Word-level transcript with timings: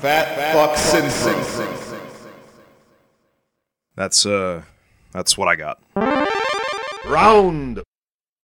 Fat 0.00 0.52
fuck 0.52 0.76
syndrome. 0.76 1.44
That's 3.96 4.24
uh, 4.24 4.62
that's 5.12 5.36
what 5.36 5.48
I 5.48 5.56
got. 5.56 5.82
Round 7.04 7.82